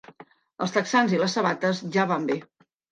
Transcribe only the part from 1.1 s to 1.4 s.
i les